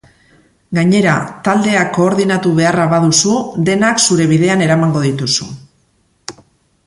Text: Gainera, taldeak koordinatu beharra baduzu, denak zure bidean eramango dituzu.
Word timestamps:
Gainera, 0.75 1.11
taldeak 1.47 1.91
koordinatu 1.97 2.53
beharra 2.61 2.87
baduzu, 2.95 3.35
denak 3.69 4.01
zure 4.07 4.27
bidean 4.31 4.63
eramango 4.69 5.03
dituzu. 5.09 5.51